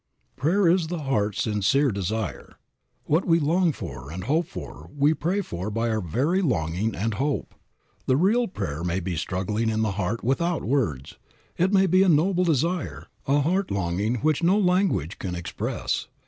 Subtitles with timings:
[0.35, 2.55] "Prayer is the heart's sincere desire."
[3.05, 7.13] What we long for and hope for we pray for by our very longing and
[7.13, 7.53] hope.
[8.07, 11.19] The real prayer may be struggling in the heart without words,
[11.55, 16.07] it may be a noble desire, a heart longing which no language can express.